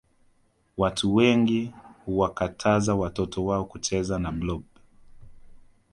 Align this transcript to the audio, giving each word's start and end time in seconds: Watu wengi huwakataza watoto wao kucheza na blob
Watu 0.77 1.15
wengi 1.15 1.71
huwakataza 2.05 2.95
watoto 2.95 3.45
wao 3.45 3.65
kucheza 3.65 4.19
na 4.19 4.31
blob 4.31 4.63